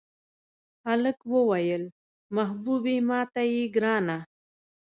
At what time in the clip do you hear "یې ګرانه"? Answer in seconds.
3.53-4.17